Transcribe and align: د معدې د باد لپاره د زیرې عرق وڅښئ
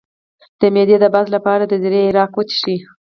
د 0.59 0.61
معدې 0.73 0.95
د 1.01 1.05
باد 1.13 1.27
لپاره 1.35 1.63
د 1.67 1.73
زیرې 1.81 2.01
عرق 2.09 2.31
وڅښئ 2.35 2.77